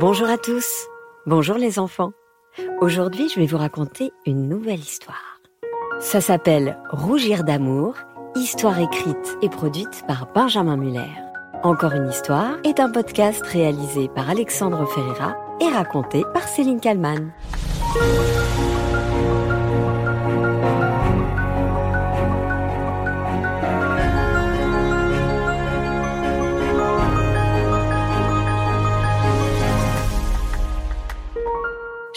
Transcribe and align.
Bonjour 0.00 0.26
à 0.26 0.38
tous, 0.38 0.88
bonjour 1.26 1.56
les 1.56 1.78
enfants. 1.78 2.12
Aujourd'hui, 2.80 3.28
je 3.28 3.38
vais 3.38 3.44
vous 3.44 3.58
raconter 3.58 4.10
une 4.24 4.48
nouvelle 4.48 4.80
histoire. 4.80 5.38
Ça 6.00 6.22
s'appelle 6.22 6.78
Rougir 6.88 7.44
d'amour, 7.44 7.96
histoire 8.34 8.78
écrite 8.80 9.36
et 9.42 9.50
produite 9.50 10.02
par 10.08 10.32
Benjamin 10.32 10.78
Muller. 10.78 11.12
Encore 11.62 11.92
une 11.92 12.08
histoire 12.08 12.56
est 12.64 12.80
un 12.80 12.90
podcast 12.90 13.44
réalisé 13.44 14.08
par 14.08 14.30
Alexandre 14.30 14.86
Ferreira 14.86 15.36
et 15.60 15.68
raconté 15.68 16.24
par 16.32 16.48
Céline 16.48 16.80
Kallmann. 16.80 17.30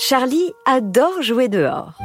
Charlie 0.07 0.53
adore 0.67 1.23
jouer 1.23 1.47
dehors. 1.47 1.97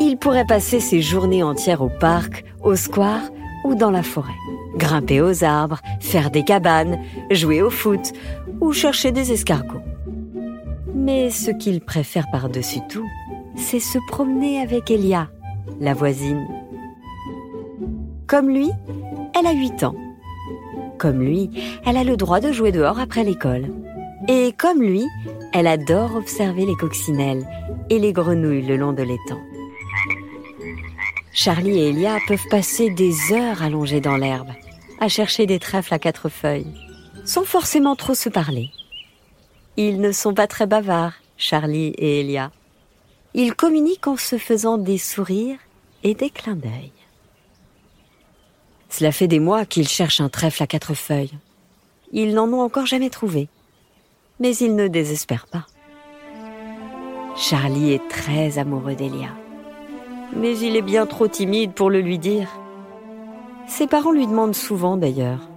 Il 0.00 0.18
pourrait 0.18 0.46
passer 0.46 0.78
ses 0.78 1.02
journées 1.02 1.42
entières 1.42 1.82
au 1.82 1.88
parc, 1.88 2.44
au 2.62 2.76
square 2.76 3.22
ou 3.64 3.74
dans 3.74 3.90
la 3.90 4.04
forêt. 4.04 4.38
Grimper 4.76 5.20
aux 5.20 5.42
arbres, 5.42 5.80
faire 5.98 6.30
des 6.30 6.44
cabanes, 6.44 7.00
jouer 7.32 7.60
au 7.60 7.68
foot 7.68 8.12
ou 8.60 8.72
chercher 8.72 9.10
des 9.10 9.32
escargots. 9.32 9.82
Mais 10.94 11.30
ce 11.30 11.50
qu'il 11.50 11.80
préfère 11.80 12.30
par-dessus 12.30 12.82
tout, 12.88 13.08
c'est 13.56 13.80
se 13.80 13.98
promener 14.06 14.60
avec 14.60 14.88
Elia, 14.88 15.28
la 15.80 15.92
voisine. 15.92 16.46
Comme 18.28 18.48
lui, 18.48 18.70
elle 19.36 19.48
a 19.48 19.54
8 19.54 19.82
ans. 19.82 19.96
Comme 20.98 21.20
lui, 21.20 21.50
elle 21.84 21.96
a 21.96 22.04
le 22.04 22.16
droit 22.16 22.38
de 22.38 22.52
jouer 22.52 22.70
dehors 22.70 23.00
après 23.00 23.24
l'école. 23.24 23.72
Et 24.28 24.52
comme 24.52 24.82
lui, 24.82 25.06
elle 25.52 25.66
adore 25.66 26.14
observer 26.14 26.66
les 26.66 26.76
coccinelles 26.76 27.46
et 27.88 27.98
les 27.98 28.12
grenouilles 28.12 28.66
le 28.66 28.76
long 28.76 28.92
de 28.92 29.02
l'étang. 29.02 29.40
Charlie 31.32 31.78
et 31.78 31.88
Elia 31.88 32.18
peuvent 32.28 32.48
passer 32.50 32.90
des 32.90 33.32
heures 33.32 33.62
allongés 33.62 34.00
dans 34.00 34.16
l'herbe, 34.16 34.50
à 35.00 35.08
chercher 35.08 35.46
des 35.46 35.58
trèfles 35.58 35.94
à 35.94 35.98
quatre 35.98 36.28
feuilles, 36.28 36.74
sans 37.24 37.44
forcément 37.44 37.96
trop 37.96 38.14
se 38.14 38.28
parler. 38.28 38.70
Ils 39.76 40.00
ne 40.00 40.12
sont 40.12 40.34
pas 40.34 40.46
très 40.46 40.66
bavards, 40.66 41.14
Charlie 41.38 41.94
et 41.96 42.20
Elia. 42.20 42.50
Ils 43.32 43.54
communiquent 43.54 44.08
en 44.08 44.18
se 44.18 44.36
faisant 44.36 44.76
des 44.76 44.98
sourires 44.98 45.58
et 46.02 46.14
des 46.14 46.28
clins 46.28 46.56
d'œil. 46.56 46.92
Cela 48.90 49.12
fait 49.12 49.28
des 49.28 49.38
mois 49.38 49.64
qu'ils 49.64 49.88
cherchent 49.88 50.20
un 50.20 50.28
trèfle 50.28 50.62
à 50.62 50.66
quatre 50.66 50.94
feuilles. 50.94 51.38
Ils 52.12 52.34
n'en 52.34 52.48
ont 52.52 52.60
encore 52.60 52.86
jamais 52.86 53.08
trouvé 53.08 53.48
mais 54.40 54.56
il 54.56 54.74
ne 54.74 54.88
désespère 54.88 55.46
pas. 55.46 55.66
Charlie 57.36 57.92
est 57.92 58.08
très 58.08 58.58
amoureux 58.58 58.94
d'Elia, 58.94 59.28
mais 60.34 60.58
il 60.58 60.76
est 60.76 60.82
bien 60.82 61.06
trop 61.06 61.28
timide 61.28 61.72
pour 61.72 61.90
le 61.90 62.00
lui 62.00 62.18
dire. 62.18 62.48
Ses 63.68 63.86
parents 63.86 64.12
lui 64.12 64.26
demandent 64.26 64.54
souvent 64.54 64.96
d'ailleurs. 64.96 65.48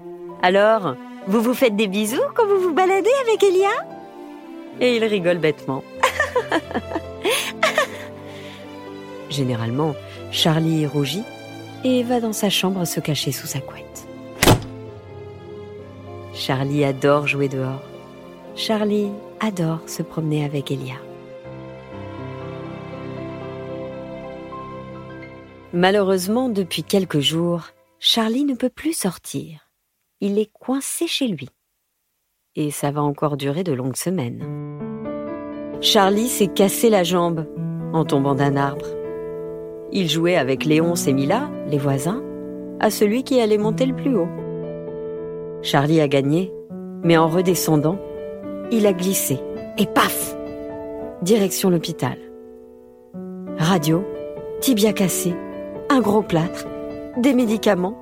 Alors, 0.43 0.95
vous 1.27 1.41
vous 1.41 1.53
faites 1.53 1.75
des 1.75 1.87
bisous 1.87 2.21
quand 2.35 2.45
vous 2.45 2.59
vous 2.59 2.73
baladez 2.73 3.09
avec 3.27 3.41
Elia? 3.41 3.71
Et 4.79 4.97
il 4.97 5.03
rigole 5.03 5.37
bêtement. 5.37 5.83
Généralement, 9.29 9.95
Charlie 10.31 10.85
rougit 10.85 11.23
et 11.83 12.03
va 12.03 12.19
dans 12.19 12.33
sa 12.33 12.49
chambre 12.49 12.85
se 12.85 12.99
cacher 12.99 13.31
sous 13.31 13.47
sa 13.47 13.59
couette. 13.59 14.07
Charlie 16.33 16.83
adore 16.83 17.27
jouer 17.27 17.47
dehors. 17.47 17.81
Charlie 18.55 19.09
adore 19.39 19.79
se 19.87 20.03
promener 20.03 20.45
avec 20.45 20.69
Elia. 20.71 20.93
Malheureusement, 25.73 26.49
depuis 26.49 26.83
quelques 26.83 27.19
jours, 27.19 27.69
Charlie 27.99 28.45
ne 28.45 28.53
peut 28.53 28.69
plus 28.69 28.95
sortir. 28.95 29.71
Il 30.21 30.37
est 30.37 30.51
coincé 30.53 31.07
chez 31.07 31.27
lui. 31.27 31.49
Et 32.55 32.69
ça 32.69 32.91
va 32.91 33.01
encore 33.01 33.37
durer 33.37 33.63
de 33.63 33.73
longues 33.73 33.95
semaines. 33.95 34.43
Charlie 35.81 36.29
s'est 36.29 36.47
cassé 36.47 36.91
la 36.91 37.03
jambe 37.03 37.47
en 37.91 38.05
tombant 38.05 38.35
d'un 38.35 38.55
arbre. 38.55 38.85
Il 39.91 40.07
jouait 40.07 40.37
avec 40.37 40.63
Léon 40.63 40.93
et 40.93 41.13
Mila, 41.13 41.49
les 41.67 41.79
voisins, 41.79 42.23
à 42.79 42.91
celui 42.91 43.23
qui 43.23 43.41
allait 43.41 43.57
monter 43.57 43.87
le 43.87 43.95
plus 43.95 44.15
haut. 44.15 44.29
Charlie 45.63 46.01
a 46.01 46.07
gagné, 46.07 46.53
mais 47.03 47.17
en 47.17 47.27
redescendant, 47.27 47.97
il 48.73 48.87
a 48.87 48.93
glissé. 48.93 49.39
Et 49.77 49.85
paf 49.85 50.35
Direction 51.21 51.69
l'hôpital. 51.69 52.17
Radio, 53.57 54.03
tibia 54.61 54.93
cassé, 54.93 55.33
un 55.89 56.01
gros 56.01 56.21
plâtre, 56.21 56.67
des 57.17 57.33
médicaments 57.33 57.97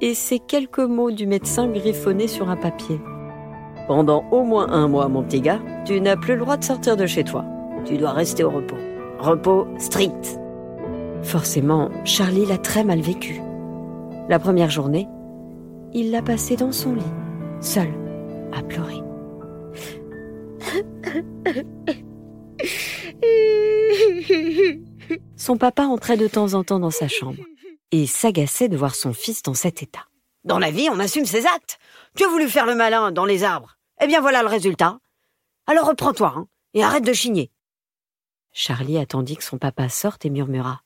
et 0.00 0.14
ces 0.14 0.38
quelques 0.38 0.80
mots 0.80 1.10
du 1.10 1.26
médecin 1.26 1.68
griffonnés 1.68 2.26
sur 2.26 2.48
un 2.50 2.56
papier. 2.56 3.00
Pendant 3.86 4.24
au 4.32 4.42
moins 4.42 4.70
un 4.70 4.88
mois, 4.88 5.08
mon 5.08 5.22
petit 5.22 5.40
gars, 5.40 5.60
tu 5.84 6.00
n'as 6.00 6.16
plus 6.16 6.34
le 6.34 6.40
droit 6.40 6.56
de 6.56 6.64
sortir 6.64 6.96
de 6.96 7.06
chez 7.06 7.22
toi. 7.22 7.44
Tu 7.84 7.96
dois 7.96 8.12
rester 8.12 8.44
au 8.44 8.50
repos. 8.50 8.76
Repos 9.18 9.66
strict. 9.78 10.40
Forcément, 11.22 11.90
Charlie 12.04 12.46
l'a 12.46 12.58
très 12.58 12.82
mal 12.82 13.00
vécu. 13.00 13.40
La 14.28 14.38
première 14.38 14.70
journée, 14.70 15.06
il 15.92 16.10
l'a 16.10 16.22
passé 16.22 16.56
dans 16.56 16.72
son 16.72 16.94
lit, 16.94 17.02
seul, 17.60 17.88
à 18.56 18.62
pleurer. 18.62 19.02
Son 25.36 25.56
papa 25.56 25.84
entrait 25.84 26.16
de 26.16 26.28
temps 26.28 26.54
en 26.54 26.64
temps 26.64 26.78
dans 26.78 26.90
sa 26.90 27.08
chambre 27.08 27.42
et 27.90 28.06
s'agaçait 28.06 28.68
de 28.68 28.76
voir 28.76 28.94
son 28.94 29.12
fils 29.12 29.42
dans 29.42 29.54
cet 29.54 29.82
état. 29.82 30.06
Dans 30.44 30.58
la 30.58 30.70
vie, 30.70 30.88
on 30.90 30.98
assume 30.98 31.26
ses 31.26 31.46
actes. 31.46 31.78
Tu 32.16 32.24
as 32.24 32.28
voulu 32.28 32.48
faire 32.48 32.66
le 32.66 32.74
malin 32.74 33.12
dans 33.12 33.24
les 33.24 33.44
arbres. 33.44 33.76
Eh 34.00 34.06
bien 34.06 34.20
voilà 34.20 34.42
le 34.42 34.48
résultat. 34.48 34.98
Alors 35.66 35.86
reprends-toi 35.86 36.32
hein, 36.36 36.46
et 36.74 36.82
arrête 36.82 37.04
de 37.04 37.12
chigner. 37.12 37.50
Charlie 38.52 38.98
attendit 38.98 39.36
que 39.36 39.44
son 39.44 39.58
papa 39.58 39.88
sorte 39.88 40.24
et 40.24 40.30
murmura. 40.30 40.82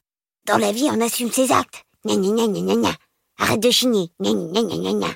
Dans 0.46 0.58
la 0.58 0.72
vie, 0.72 0.88
on 0.92 1.00
assume 1.00 1.32
ses 1.32 1.50
actes. 1.50 1.84
Gna 2.04 2.14
gna 2.16 2.46
gna 2.46 2.60
gna 2.60 2.74
gna 2.76 2.90
Arrête 3.38 3.60
de 3.60 3.70
chigner. 3.70 4.12
Gna 4.20 4.32
gna 4.32 4.62
gna 4.62 4.76
gna 4.76 4.92
gna. 4.92 5.06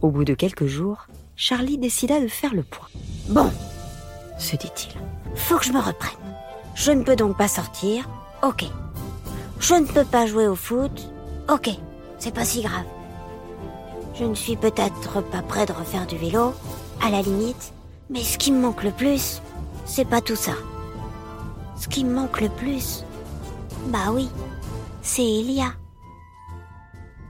Au 0.00 0.10
bout 0.10 0.24
de 0.24 0.34
quelques 0.34 0.66
jours, 0.66 1.06
Charlie 1.40 1.78
décida 1.78 2.20
de 2.20 2.26
faire 2.26 2.52
le 2.52 2.64
point. 2.64 2.88
Bon, 3.28 3.48
se 4.40 4.56
dit-il. 4.56 4.90
Faut 5.36 5.56
que 5.56 5.66
je 5.66 5.72
me 5.72 5.78
reprenne. 5.78 6.18
Je 6.74 6.90
ne 6.90 7.04
peux 7.04 7.14
donc 7.14 7.38
pas 7.38 7.46
sortir. 7.46 8.08
Ok. 8.42 8.64
Je 9.60 9.74
ne 9.74 9.86
peux 9.86 10.04
pas 10.04 10.26
jouer 10.26 10.48
au 10.48 10.56
foot. 10.56 11.12
Ok. 11.48 11.70
C'est 12.18 12.34
pas 12.34 12.44
si 12.44 12.62
grave. 12.62 12.84
Je 14.16 14.24
ne 14.24 14.34
suis 14.34 14.56
peut-être 14.56 15.22
pas 15.30 15.42
prêt 15.42 15.64
de 15.64 15.72
refaire 15.72 16.08
du 16.08 16.18
vélo, 16.18 16.54
à 17.00 17.08
la 17.08 17.22
limite. 17.22 17.72
Mais 18.10 18.24
ce 18.24 18.36
qui 18.36 18.50
me 18.50 18.60
manque 18.60 18.82
le 18.82 18.90
plus, 18.90 19.40
c'est 19.84 20.08
pas 20.08 20.20
tout 20.20 20.34
ça. 20.34 20.54
Ce 21.76 21.86
qui 21.86 22.04
me 22.04 22.14
manque 22.14 22.40
le 22.40 22.48
plus, 22.48 23.04
bah 23.86 24.10
oui, 24.10 24.28
c'est 25.02 25.22
Elia. 25.22 25.72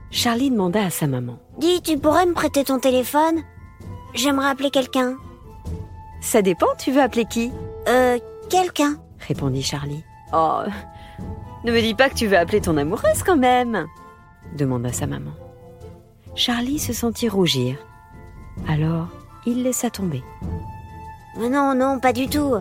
Charlie 0.09 0.49
demanda 0.49 0.83
à 0.83 0.89
sa 0.89 1.05
maman. 1.05 1.37
Dis, 1.59 1.83
tu 1.83 1.99
pourrais 1.99 2.25
me 2.25 2.33
prêter 2.33 2.63
ton 2.63 2.79
téléphone? 2.79 3.43
J'aimerais 4.13 4.49
appeler 4.49 4.71
quelqu'un. 4.71 5.15
Ça 6.21 6.41
dépend, 6.41 6.67
tu 6.77 6.91
veux 6.91 7.01
appeler 7.01 7.25
qui? 7.25 7.51
Euh, 7.87 8.17
quelqu'un, 8.49 8.97
répondit 9.27 9.63
Charlie. 9.63 10.03
Oh, 10.33 10.61
ne 11.63 11.71
me 11.71 11.81
dis 11.81 11.93
pas 11.93 12.09
que 12.09 12.15
tu 12.15 12.27
veux 12.27 12.37
appeler 12.37 12.61
ton 12.61 12.77
amoureuse 12.77 13.23
quand 13.25 13.37
même 13.37 13.87
demanda 14.55 14.91
sa 14.91 15.07
maman. 15.07 15.31
Charlie 16.35 16.79
se 16.79 16.93
sentit 16.93 17.29
rougir. 17.29 17.77
Alors, 18.67 19.07
il 19.45 19.63
laissa 19.63 19.89
tomber. 19.89 20.23
Non, 21.37 21.73
non, 21.75 21.99
pas 21.99 22.13
du 22.13 22.27
tout. 22.27 22.55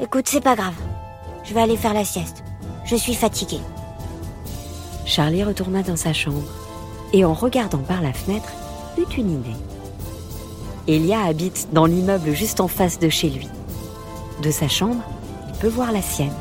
Écoute, 0.00 0.28
c'est 0.28 0.42
pas 0.42 0.56
grave. 0.56 0.74
Je 1.44 1.54
vais 1.54 1.62
aller 1.62 1.76
faire 1.76 1.94
la 1.94 2.04
sieste. 2.04 2.42
Je 2.84 2.96
suis 2.96 3.14
fatiguée. 3.14 3.60
Charlie 5.06 5.44
retourna 5.44 5.82
dans 5.82 5.96
sa 5.96 6.12
chambre 6.12 6.42
et 7.12 7.24
en 7.24 7.34
regardant 7.34 7.78
par 7.78 8.02
la 8.02 8.12
fenêtre, 8.12 8.50
eut 8.98 9.14
une 9.16 9.30
idée. 9.30 9.56
Elia 10.86 11.22
habite 11.24 11.68
dans 11.72 11.86
l'immeuble 11.86 12.32
juste 12.32 12.60
en 12.60 12.68
face 12.68 12.98
de 12.98 13.08
chez 13.08 13.30
lui. 13.30 13.48
De 14.42 14.50
sa 14.50 14.68
chambre, 14.68 15.02
il 15.48 15.58
peut 15.58 15.68
voir 15.68 15.92
la 15.92 16.02
sienne. 16.02 16.34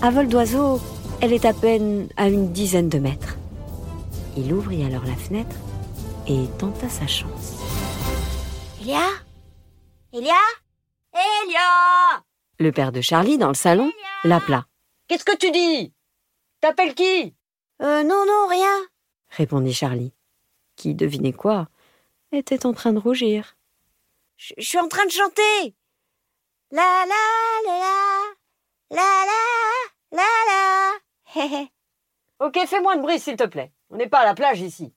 À 0.00 0.10
vol 0.10 0.28
d'oiseau, 0.28 0.80
elle 1.20 1.32
est 1.32 1.44
à 1.44 1.52
peine 1.52 2.08
à 2.16 2.28
une 2.28 2.52
dizaine 2.52 2.88
de 2.88 2.98
mètres. 2.98 3.36
Il 4.36 4.52
ouvrit 4.52 4.84
alors 4.84 5.04
la 5.04 5.16
fenêtre 5.16 5.56
et 6.28 6.46
tenta 6.58 6.88
sa 6.88 7.06
chance. 7.06 7.56
Elia? 8.80 9.00
Elia? 10.12 10.34
Elia 11.12 12.22
Le 12.60 12.70
père 12.70 12.92
de 12.92 13.00
Charlie, 13.00 13.38
dans 13.38 13.48
le 13.48 13.54
salon, 13.54 13.90
l'appela. 14.22 14.66
Qu'est-ce 15.08 15.24
que 15.24 15.36
tu 15.36 15.50
dis? 15.50 15.92
T'appelles 16.60 16.94
qui? 16.94 17.34
Euh, 17.82 18.04
non, 18.04 18.24
non, 18.26 18.46
rien. 18.48 18.86
répondit 19.30 19.72
Charlie, 19.72 20.12
qui, 20.76 20.94
devinez 20.94 21.32
quoi, 21.32 21.68
était 22.30 22.66
en 22.66 22.72
train 22.72 22.92
de 22.92 22.98
rougir. 22.98 23.56
Je 24.42 24.54
suis 24.64 24.78
en 24.78 24.88
train 24.88 25.04
de 25.04 25.10
chanter. 25.10 25.74
La 26.70 27.04
la 27.06 27.14
la 27.66 27.78
la 28.90 28.96
la 28.96 29.26
la 30.12 30.22
la 31.36 31.44
la. 31.44 31.66
Ok, 32.46 32.58
fais 32.66 32.80
moins 32.80 32.96
de 32.96 33.02
bruit, 33.02 33.20
s'il 33.20 33.36
te 33.36 33.46
plaît. 33.46 33.70
On 33.90 33.96
n'est 33.96 34.08
pas 34.08 34.20
à 34.20 34.24
la 34.24 34.34
plage 34.34 34.62
ici. 34.62 34.94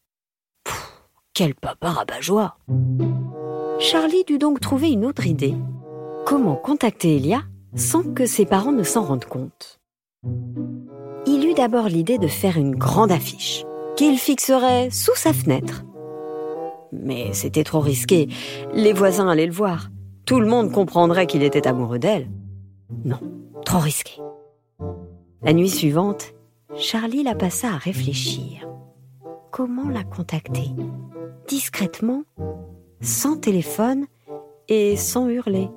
Quel 1.33 1.55
papa 1.55 1.89
rabat-joie 1.89 2.57
Charlie 3.79 4.23
dut 4.23 4.37
donc 4.37 4.61
trouver 4.61 4.91
une 4.91 5.03
autre 5.03 5.27
idée. 5.27 5.55
Comment 6.25 6.55
contacter 6.55 7.17
Elia 7.17 7.41
sans 7.75 8.13
que 8.13 8.25
ses 8.25 8.45
parents 8.45 8.71
ne 8.71 8.83
s'en 8.83 9.03
rendent 9.03 9.25
compte? 9.25 9.81
Il 11.25 11.45
eut 11.45 11.53
d'abord 11.53 11.89
l'idée 11.89 12.17
de 12.17 12.29
faire 12.29 12.55
une 12.57 12.75
grande 12.75 13.11
affiche 13.11 13.65
qu'il 13.97 14.17
fixerait 14.17 14.89
sous 14.89 15.15
sa 15.15 15.33
fenêtre. 15.33 15.83
Mais 17.01 17.33
c'était 17.33 17.63
trop 17.63 17.79
risqué. 17.79 18.29
Les 18.73 18.93
voisins 18.93 19.27
allaient 19.27 19.47
le 19.47 19.51
voir. 19.51 19.89
Tout 20.25 20.39
le 20.39 20.47
monde 20.47 20.71
comprendrait 20.71 21.27
qu'il 21.27 21.43
était 21.43 21.67
amoureux 21.67 21.99
d'elle. 21.99 22.29
Non, 23.03 23.19
trop 23.65 23.79
risqué. 23.79 24.21
La 25.41 25.53
nuit 25.53 25.69
suivante, 25.69 26.33
Charlie 26.77 27.23
la 27.23 27.35
passa 27.35 27.69
à 27.69 27.77
réfléchir. 27.77 28.67
Comment 29.51 29.89
la 29.89 30.03
contacter? 30.03 30.69
Discrètement, 31.47 32.23
sans 33.01 33.37
téléphone 33.37 34.05
et 34.69 34.95
sans 34.95 35.27
hurler. 35.27 35.69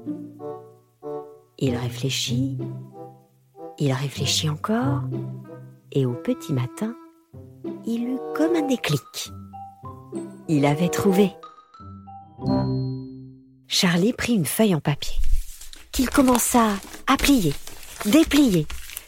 Il 1.59 1.75
réfléchit, 1.75 2.59
il 3.79 3.93
réfléchit 3.93 4.49
encore, 4.49 5.03
et 5.93 6.07
au 6.07 6.13
petit 6.13 6.53
matin, 6.53 6.95
il 7.87 8.05
eut 8.05 8.19
comme 8.35 8.55
un 8.55 8.67
déclic. 8.67 9.33
Il 10.49 10.65
avait 10.65 10.89
trouvé. 10.89 11.33
Charlie 13.67 14.13
prit 14.13 14.35
une 14.35 14.47
feuille 14.47 14.75
en 14.75 14.81
papier, 14.81 15.17
qu'il 15.91 16.09
commença 16.09 16.69
à 17.09 17.17
plier, 17.17 17.53
déplier, 18.05 18.67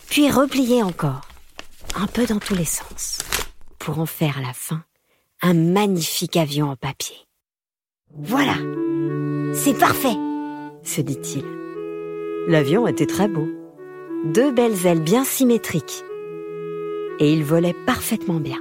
puis 0.09 0.31
replier 0.31 0.83
encore, 0.83 1.29
un 1.95 2.07
peu 2.07 2.27
dans 2.27 2.41
tous 2.41 2.57
les 2.57 2.65
sens, 2.65 3.19
pour 3.79 4.01
en 4.01 4.07
faire 4.07 4.39
à 4.39 4.43
la 4.43 4.53
fin 4.53 4.83
un 5.41 5.55
magnifique 5.55 6.37
avion 6.37 6.71
en 6.71 6.77
papier. 6.77 7.17
Voilà, 8.17 8.57
c'est 9.55 9.79
parfait, 9.79 10.17
se 10.83 11.01
dit-il. 11.01 11.45
L'avion 12.49 12.89
était 12.89 13.07
très 13.07 13.29
beau, 13.29 13.47
deux 14.25 14.51
belles 14.51 14.87
ailes 14.87 15.03
bien 15.03 15.25
symétriques, 15.25 16.03
et 17.21 17.33
il 17.33 17.45
volait 17.45 17.77
parfaitement 17.87 18.41
bien. 18.41 18.59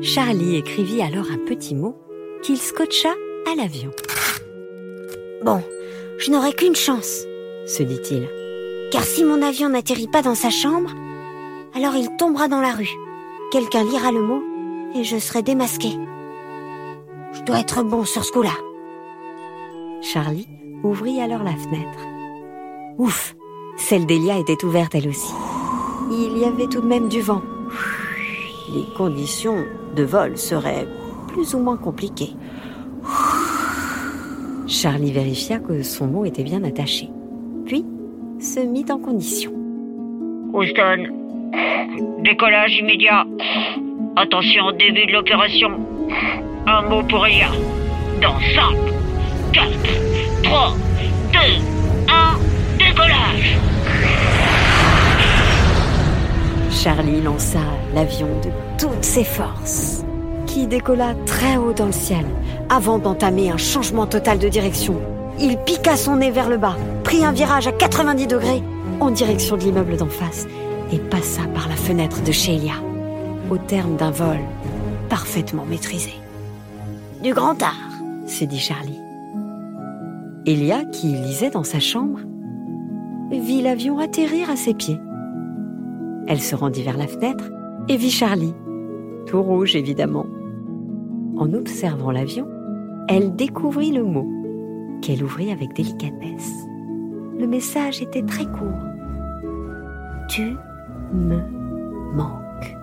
Charlie 0.00 0.56
écrivit 0.56 1.02
alors 1.02 1.26
un 1.32 1.38
petit 1.38 1.74
mot 1.74 1.96
qu'il 2.42 2.58
scotcha 2.58 3.08
à 3.50 3.56
l'avion. 3.56 3.90
Bon, 5.44 5.60
je 6.18 6.30
n'aurai 6.30 6.52
qu'une 6.52 6.76
chance, 6.76 7.24
se 7.66 7.82
dit-il. 7.82 8.28
Car 8.92 9.02
si 9.02 9.24
mon 9.24 9.42
avion 9.42 9.68
n'atterrit 9.68 10.06
pas 10.06 10.22
dans 10.22 10.36
sa 10.36 10.50
chambre, 10.50 10.90
alors 11.74 11.96
il 11.96 12.16
tombera 12.16 12.46
dans 12.46 12.60
la 12.60 12.72
rue. 12.72 12.94
Quelqu'un 13.50 13.82
lira 13.82 14.12
le 14.12 14.22
mot 14.22 14.40
et 14.94 15.02
je 15.02 15.18
serai 15.18 15.42
démasqué. 15.42 15.90
Je 17.32 17.42
dois 17.42 17.58
être 17.58 17.82
bon 17.82 18.04
sur 18.04 18.24
ce 18.24 18.30
coup-là. 18.30 18.54
Charlie 20.00 20.48
ouvrit 20.84 21.20
alors 21.20 21.42
la 21.42 21.56
fenêtre. 21.56 21.98
Ouf, 22.98 23.34
celle 23.76 24.06
d'Elia 24.06 24.38
était 24.38 24.64
ouverte 24.64 24.94
elle 24.94 25.08
aussi. 25.08 25.32
Il 26.12 26.38
y 26.38 26.44
avait 26.44 26.68
tout 26.68 26.80
de 26.80 26.86
même 26.86 27.08
du 27.08 27.20
vent. 27.20 27.42
Les 28.74 28.84
conditions 28.96 29.64
de 29.96 30.02
vol 30.02 30.36
seraient 30.36 30.86
plus 31.28 31.54
ou 31.54 31.58
moins 31.58 31.76
compliquées. 31.76 32.34
Charlie 34.66 35.12
vérifia 35.12 35.58
que 35.58 35.82
son 35.82 36.06
mot 36.06 36.24
était 36.26 36.42
bien 36.42 36.62
attaché, 36.62 37.08
puis 37.64 37.84
se 38.38 38.60
mit 38.60 38.84
en 38.90 38.98
condition. 38.98 39.50
Houston, 40.52 41.06
décollage 42.22 42.76
immédiat. 42.78 43.24
Attention, 44.16 44.72
début 44.72 45.06
de 45.06 45.12
l'opération. 45.12 45.70
Un 46.66 46.82
mot 46.82 47.02
pour 47.04 47.26
Elia. 47.26 47.48
Dans 48.20 48.38
5, 48.54 48.76
4, 49.52 49.68
3, 50.42 50.74
2, 51.32 51.38
1, 52.08 52.78
décollage 52.78 53.58
Charlie 56.80 57.20
lança 57.20 57.58
l'avion 57.92 58.28
de 58.40 58.50
toutes 58.78 59.02
ses 59.02 59.24
forces, 59.24 60.04
qui 60.46 60.68
décolla 60.68 61.14
très 61.26 61.56
haut 61.56 61.72
dans 61.72 61.86
le 61.86 61.92
ciel, 61.92 62.24
avant 62.68 63.00
d'entamer 63.00 63.50
un 63.50 63.56
changement 63.56 64.06
total 64.06 64.38
de 64.38 64.48
direction. 64.48 64.94
Il 65.40 65.58
piqua 65.58 65.96
son 65.96 66.14
nez 66.14 66.30
vers 66.30 66.48
le 66.48 66.56
bas, 66.56 66.76
prit 67.02 67.24
un 67.24 67.32
virage 67.32 67.66
à 67.66 67.72
90 67.72 68.28
degrés 68.28 68.62
en 69.00 69.10
direction 69.10 69.56
de 69.56 69.62
l'immeuble 69.62 69.96
d'en 69.96 70.06
face 70.06 70.46
et 70.92 70.98
passa 70.98 71.42
par 71.52 71.68
la 71.68 71.74
fenêtre 71.74 72.22
de 72.22 72.30
Sheila, 72.30 72.74
au 73.50 73.58
terme 73.58 73.96
d'un 73.96 74.12
vol 74.12 74.38
parfaitement 75.08 75.64
maîtrisé. 75.64 76.14
Du 77.24 77.34
grand 77.34 77.60
art, 77.60 77.90
se 78.28 78.44
dit 78.44 78.60
Charlie. 78.60 79.00
Elia, 80.46 80.84
qui 80.84 81.08
lisait 81.08 81.50
dans 81.50 81.64
sa 81.64 81.80
chambre, 81.80 82.20
vit 83.32 83.62
l'avion 83.62 83.98
atterrir 83.98 84.48
à 84.48 84.54
ses 84.54 84.74
pieds. 84.74 85.00
Elle 86.28 86.40
se 86.40 86.54
rendit 86.54 86.82
vers 86.82 86.98
la 86.98 87.06
fenêtre 87.06 87.50
et 87.88 87.96
vit 87.96 88.10
Charlie, 88.10 88.54
tout 89.26 89.42
rouge 89.42 89.74
évidemment. 89.74 90.26
En 91.38 91.54
observant 91.54 92.10
l'avion, 92.10 92.46
elle 93.08 93.34
découvrit 93.34 93.92
le 93.92 94.04
mot, 94.04 94.28
qu'elle 95.00 95.24
ouvrit 95.24 95.50
avec 95.50 95.74
délicatesse. 95.74 96.52
Le 97.38 97.46
message 97.46 98.02
était 98.02 98.22
très 98.22 98.44
court. 98.44 98.84
Tu 100.28 100.54
me 101.14 101.38
manques. 102.14 102.76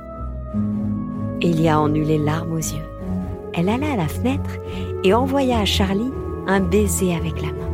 Elia 1.42 1.80
en 1.80 1.94
eut 1.94 2.04
les 2.04 2.18
larmes 2.18 2.54
aux 2.54 2.58
yeux. 2.58 2.90
Elle 3.54 3.70
alla 3.70 3.92
à 3.92 3.96
la 3.96 4.08
fenêtre 4.08 4.58
et 5.04 5.14
envoya 5.14 5.60
à 5.60 5.66
Charlie 5.66 6.12
un 6.48 6.62
baiser 6.62 7.14
avec 7.14 7.40
la 7.44 7.50
main. 7.50 7.66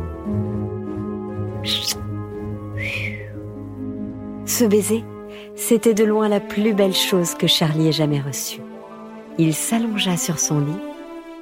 Ce 4.44 4.64
baiser, 4.66 5.02
c'était 5.64 5.94
de 5.94 6.02
loin 6.02 6.28
la 6.28 6.40
plus 6.40 6.74
belle 6.74 6.94
chose 6.94 7.34
que 7.34 7.46
Charlie 7.46 7.86
ait 7.86 7.92
jamais 7.92 8.20
reçue. 8.20 8.60
Il 9.38 9.54
s'allongea 9.54 10.16
sur 10.16 10.40
son 10.40 10.58
lit 10.58 10.82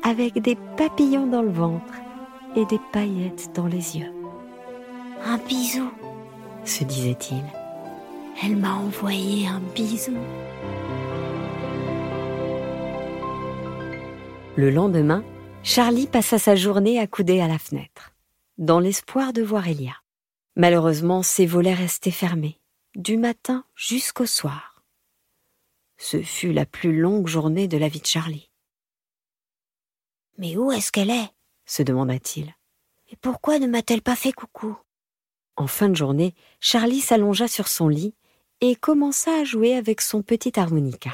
avec 0.02 0.38
des 0.42 0.56
papillons 0.76 1.26
dans 1.26 1.40
le 1.40 1.50
ventre 1.50 1.94
et 2.54 2.66
des 2.66 2.78
paillettes 2.92 3.50
dans 3.54 3.66
les 3.66 3.96
yeux. 3.96 4.12
Un 5.24 5.38
bisou, 5.38 5.90
se 6.66 6.84
disait-il. 6.84 7.42
Elle 8.44 8.56
m'a 8.56 8.74
envoyé 8.74 9.46
un 9.48 9.62
bisou. 9.74 10.16
Le 14.56 14.70
lendemain, 14.70 15.24
Charlie 15.62 16.06
passa 16.06 16.38
sa 16.38 16.56
journée 16.56 17.00
accoudé 17.00 17.40
à 17.40 17.48
la 17.48 17.58
fenêtre, 17.58 18.12
dans 18.58 18.80
l'espoir 18.80 19.32
de 19.32 19.42
voir 19.42 19.66
Elia. 19.66 19.94
Malheureusement, 20.56 21.22
ses 21.22 21.46
volets 21.46 21.72
restaient 21.72 22.10
fermés, 22.10 22.59
du 22.96 23.16
matin 23.16 23.64
jusqu'au 23.76 24.26
soir. 24.26 24.82
Ce 25.98 26.22
fut 26.22 26.52
la 26.52 26.66
plus 26.66 26.98
longue 26.98 27.28
journée 27.28 27.68
de 27.68 27.76
la 27.76 27.88
vie 27.88 28.00
de 28.00 28.06
Charlie. 28.06 28.50
Mais 30.38 30.56
où 30.56 30.72
est-ce 30.72 30.90
qu'elle 30.90 31.10
est? 31.10 31.30
se 31.66 31.82
demanda-t-il. 31.82 32.54
Et 33.10 33.16
pourquoi 33.16 33.58
ne 33.58 33.66
m'a-t-elle 33.66 34.02
pas 34.02 34.16
fait 34.16 34.32
coucou? 34.32 34.76
En 35.56 35.66
fin 35.66 35.88
de 35.88 35.94
journée, 35.94 36.34
Charlie 36.58 37.00
s'allongea 37.00 37.48
sur 37.48 37.68
son 37.68 37.88
lit 37.88 38.14
et 38.60 38.76
commença 38.76 39.32
à 39.40 39.44
jouer 39.44 39.76
avec 39.76 40.00
son 40.00 40.22
petit 40.22 40.58
harmonica. 40.58 41.10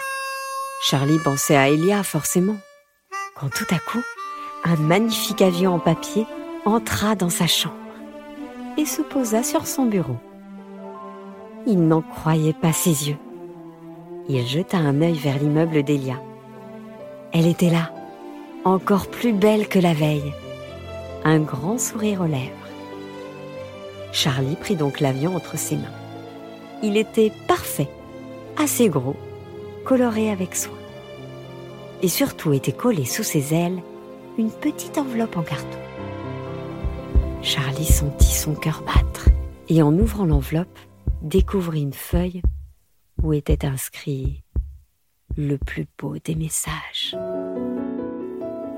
Charlie 0.82 1.18
pensait 1.18 1.56
à 1.56 1.68
Elia 1.68 2.02
forcément, 2.02 2.58
quand 3.34 3.50
tout 3.50 3.66
à 3.70 3.78
coup, 3.78 4.02
un 4.64 4.76
magnifique 4.76 5.42
avion 5.42 5.74
en 5.74 5.80
papier 5.80 6.26
entra 6.64 7.16
dans 7.16 7.30
sa 7.30 7.46
chambre 7.46 7.76
et 8.76 8.86
se 8.86 9.02
posa 9.02 9.42
sur 9.42 9.66
son 9.66 9.86
bureau. 9.86 10.18
Il 11.68 11.88
n'en 11.88 12.00
croyait 12.00 12.52
pas 12.52 12.72
ses 12.72 13.08
yeux. 13.08 13.18
Il 14.28 14.46
jeta 14.46 14.76
un 14.78 15.02
œil 15.02 15.14
vers 15.14 15.38
l'immeuble 15.38 15.82
d'Elia. 15.82 16.22
Elle 17.32 17.48
était 17.48 17.70
là, 17.70 17.92
encore 18.64 19.08
plus 19.08 19.32
belle 19.32 19.66
que 19.66 19.80
la 19.80 19.92
veille, 19.92 20.32
un 21.24 21.40
grand 21.40 21.78
sourire 21.78 22.20
aux 22.20 22.26
lèvres. 22.26 22.52
Charlie 24.12 24.54
prit 24.54 24.76
donc 24.76 25.00
l'avion 25.00 25.34
entre 25.34 25.58
ses 25.58 25.76
mains. 25.76 25.92
Il 26.84 26.96
était 26.96 27.32
parfait, 27.48 27.88
assez 28.56 28.88
gros, 28.88 29.16
coloré 29.84 30.30
avec 30.30 30.54
soin. 30.54 30.72
Et 32.00 32.08
surtout 32.08 32.52
était 32.52 32.72
collé 32.72 33.04
sous 33.04 33.24
ses 33.24 33.54
ailes 33.54 33.82
une 34.38 34.50
petite 34.50 34.98
enveloppe 34.98 35.36
en 35.36 35.42
carton. 35.42 35.78
Charlie 37.42 37.86
sentit 37.86 38.34
son 38.34 38.54
cœur 38.54 38.82
battre 38.86 39.30
et 39.68 39.82
en 39.82 39.92
ouvrant 39.98 40.26
l'enveloppe, 40.26 40.78
découvrit 41.26 41.82
une 41.82 41.92
feuille 41.92 42.42
où 43.22 43.32
était 43.32 43.66
inscrit 43.66 44.44
le 45.36 45.58
plus 45.58 45.86
beau 45.98 46.16
des 46.24 46.34
messages. 46.34 47.16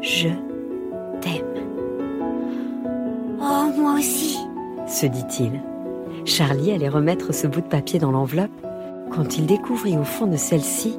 Je 0.00 0.28
t'aime. 1.20 1.44
aussi. 3.96 4.38
se 4.86 5.06
dit-il. 5.06 5.60
Charlie 6.24 6.72
allait 6.72 6.88
remettre 6.88 7.32
ce 7.32 7.46
bout 7.46 7.60
de 7.60 7.66
papier 7.66 7.98
dans 7.98 8.10
l'enveloppe 8.10 8.50
quand 9.10 9.36
il 9.38 9.46
découvrit 9.46 9.96
au 9.96 10.04
fond 10.04 10.26
de 10.26 10.36
celle-ci 10.36 10.98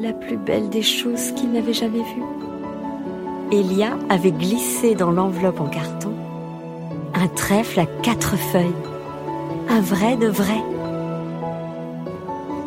la 0.00 0.12
plus 0.12 0.36
belle 0.36 0.68
des 0.68 0.82
choses 0.82 1.32
qu'il 1.32 1.52
n'avait 1.52 1.72
jamais 1.72 2.02
vues. 2.02 2.22
Elia 3.50 3.98
avait 4.08 4.32
glissé 4.32 4.94
dans 4.94 5.10
l'enveloppe 5.10 5.60
en 5.60 5.68
carton 5.68 6.12
un 7.14 7.28
trèfle 7.28 7.80
à 7.80 7.86
quatre 7.86 8.36
feuilles, 8.36 8.74
un 9.68 9.80
vrai 9.80 10.16
de 10.16 10.28
vrai. 10.28 10.62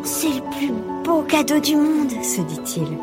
C'est 0.02 0.28
le 0.28 0.42
plus 0.56 0.72
beau 1.04 1.22
cadeau 1.22 1.60
du 1.60 1.76
monde, 1.76 2.10
se 2.22 2.40
dit-il. 2.42 2.98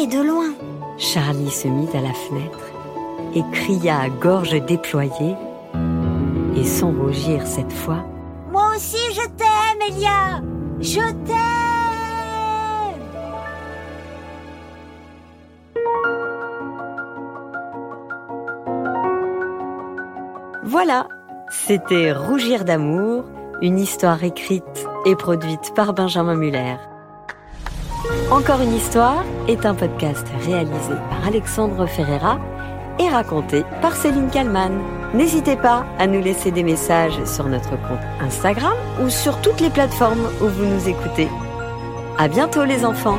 Et 0.00 0.06
de 0.06 0.20
loin. 0.20 0.52
Charlie 0.98 1.50
se 1.50 1.68
mit 1.68 1.88
à 1.94 2.00
la 2.00 2.12
fenêtre 2.12 2.68
et 3.34 3.42
cria 3.52 4.00
à 4.00 4.08
gorge 4.08 4.60
déployée, 4.66 5.36
et 6.56 6.64
sans 6.64 6.92
rougir 6.92 7.46
cette 7.46 7.72
fois, 7.72 8.04
Moi 8.50 8.70
aussi 8.74 8.96
je 9.12 9.26
t'aime, 9.36 9.80
Elia 9.88 10.40
Je 10.80 11.00
t'aime 11.00 11.38
Voilà, 20.64 21.08
c'était 21.50 22.12
Rougir 22.12 22.64
d'amour, 22.64 23.24
une 23.62 23.78
histoire 23.78 24.22
écrite 24.22 24.86
et 25.06 25.16
produite 25.16 25.72
par 25.74 25.92
Benjamin 25.94 26.34
Muller. 26.34 26.76
Encore 28.30 28.60
une 28.60 28.74
histoire 28.74 29.24
est 29.48 29.64
un 29.64 29.74
podcast 29.74 30.26
réalisé 30.44 30.94
par 31.10 31.26
Alexandre 31.26 31.86
Ferreira 31.86 32.38
et 32.98 33.08
raconté 33.08 33.64
par 33.80 33.96
Céline 33.96 34.30
Kallmann. 34.30 34.78
N'hésitez 35.14 35.56
pas 35.56 35.86
à 35.98 36.06
nous 36.06 36.20
laisser 36.20 36.50
des 36.50 36.62
messages 36.62 37.24
sur 37.24 37.46
notre 37.46 37.70
compte 37.70 38.04
Instagram 38.20 38.74
ou 39.02 39.08
sur 39.08 39.40
toutes 39.40 39.60
les 39.60 39.70
plateformes 39.70 40.28
où 40.42 40.46
vous 40.46 40.66
nous 40.66 40.88
écoutez. 40.88 41.28
À 42.18 42.28
bientôt 42.28 42.64
les 42.64 42.84
enfants! 42.84 43.18